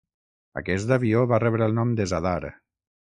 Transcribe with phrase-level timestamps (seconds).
[0.61, 2.39] Aquest avió va rebre el nom de Zadar.